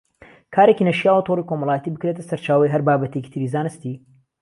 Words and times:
کارێکی 0.55 0.87
نەشیاوە 0.89 1.25
تۆڕی 1.27 1.47
کۆمەڵایەتی 1.49 1.93
بکرێتە 1.93 2.23
سەرچاوەی 2.29 2.73
هەر 2.73 2.81
بابەتێکی 2.87 3.31
تری 3.33 3.51
زانستی 3.53 3.95